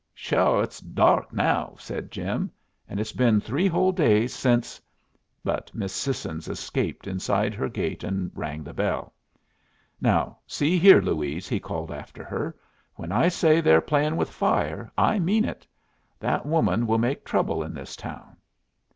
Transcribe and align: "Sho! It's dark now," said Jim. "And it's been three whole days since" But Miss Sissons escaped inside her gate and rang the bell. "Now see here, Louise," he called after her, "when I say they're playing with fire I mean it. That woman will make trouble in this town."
"Sho! 0.15 0.61
It's 0.61 0.79
dark 0.79 1.31
now," 1.31 1.75
said 1.77 2.09
Jim. 2.09 2.49
"And 2.89 2.99
it's 2.99 3.11
been 3.11 3.39
three 3.39 3.67
whole 3.67 3.91
days 3.91 4.33
since" 4.33 4.81
But 5.45 5.69
Miss 5.75 5.93
Sissons 5.93 6.47
escaped 6.47 7.05
inside 7.05 7.53
her 7.53 7.69
gate 7.69 8.03
and 8.03 8.31
rang 8.33 8.63
the 8.63 8.73
bell. 8.73 9.13
"Now 10.01 10.39
see 10.47 10.79
here, 10.79 11.01
Louise," 11.01 11.47
he 11.47 11.59
called 11.59 11.91
after 11.91 12.23
her, 12.23 12.55
"when 12.95 13.11
I 13.11 13.27
say 13.27 13.61
they're 13.61 13.79
playing 13.79 14.17
with 14.17 14.31
fire 14.31 14.91
I 14.97 15.19
mean 15.19 15.45
it. 15.45 15.67
That 16.19 16.47
woman 16.47 16.87
will 16.87 16.97
make 16.97 17.23
trouble 17.23 17.61
in 17.61 17.75
this 17.75 17.95
town." 17.95 18.37